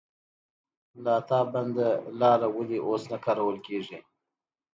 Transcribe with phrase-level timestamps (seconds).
[1.03, 1.77] لاتابند
[2.19, 3.99] لاره ولې اوس نه کارول کیږي؟